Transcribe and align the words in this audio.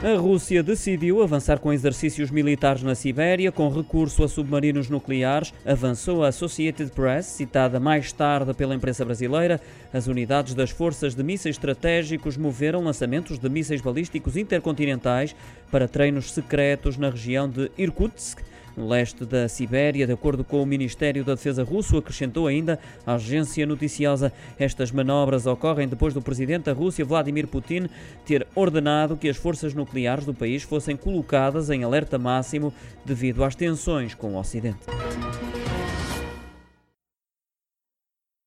A 0.00 0.16
Rússia 0.16 0.62
decidiu 0.62 1.24
avançar 1.24 1.58
com 1.58 1.72
exercícios 1.72 2.30
militares 2.30 2.84
na 2.84 2.94
Sibéria, 2.94 3.50
com 3.50 3.68
recurso 3.68 4.22
a 4.22 4.28
submarinos 4.28 4.88
nucleares, 4.88 5.52
avançou 5.66 6.22
a 6.22 6.28
Associated 6.28 6.92
Press, 6.92 7.26
citada 7.26 7.80
mais 7.80 8.12
tarde 8.12 8.54
pela 8.54 8.76
imprensa 8.76 9.04
brasileira. 9.04 9.60
As 9.92 10.06
unidades 10.06 10.54
das 10.54 10.70
forças 10.70 11.16
de 11.16 11.24
mísseis 11.24 11.56
estratégicos 11.56 12.36
moveram 12.36 12.84
lançamentos 12.84 13.40
de 13.40 13.48
mísseis 13.48 13.80
balísticos 13.80 14.36
intercontinentais 14.36 15.34
para 15.68 15.88
treinos 15.88 16.30
secretos 16.30 16.96
na 16.96 17.10
região 17.10 17.48
de 17.48 17.68
Irkutsk 17.76 18.47
leste 18.86 19.24
da 19.24 19.48
Sibéria, 19.48 20.06
de 20.06 20.12
acordo 20.12 20.44
com 20.44 20.62
o 20.62 20.66
Ministério 20.66 21.24
da 21.24 21.34
Defesa 21.34 21.64
russo, 21.64 21.96
acrescentou 21.96 22.46
ainda 22.46 22.78
a 23.06 23.14
agência 23.14 23.66
noticiosa. 23.66 24.32
Estas 24.58 24.92
manobras 24.92 25.46
ocorrem 25.46 25.88
depois 25.88 26.14
do 26.14 26.22
presidente 26.22 26.64
da 26.64 26.72
Rússia, 26.72 27.04
Vladimir 27.04 27.46
Putin, 27.46 27.88
ter 28.24 28.46
ordenado 28.54 29.16
que 29.16 29.28
as 29.28 29.36
forças 29.36 29.74
nucleares 29.74 30.24
do 30.24 30.34
país 30.34 30.62
fossem 30.62 30.96
colocadas 30.96 31.70
em 31.70 31.82
alerta 31.82 32.18
máximo 32.18 32.72
devido 33.04 33.44
às 33.44 33.54
tensões 33.54 34.14
com 34.14 34.34
o 34.34 34.38
Ocidente. 34.38 34.78